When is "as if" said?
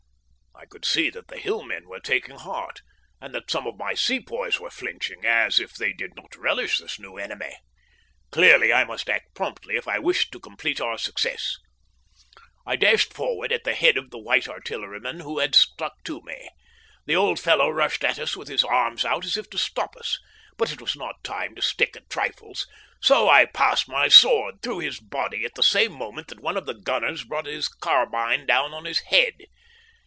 5.25-5.73, 19.25-19.49